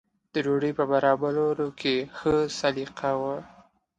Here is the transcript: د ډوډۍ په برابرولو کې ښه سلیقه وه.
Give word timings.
د 0.33 0.35
ډوډۍ 0.45 0.71
په 0.79 0.83
برابرولو 0.91 1.67
کې 1.79 1.95
ښه 2.17 2.35
سلیقه 2.59 3.11
وه. 3.21 3.37